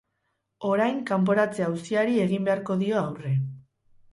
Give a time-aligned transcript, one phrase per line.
[0.69, 3.35] Orain kanporatze auziari egin beharko dio aurre.